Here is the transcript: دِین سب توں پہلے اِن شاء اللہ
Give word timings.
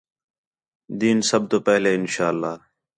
دِین 0.99 1.17
سب 1.29 1.41
توں 1.49 1.61
پہلے 1.67 1.89
اِن 1.97 2.03
شاء 2.13 2.29
اللہ 2.33 2.53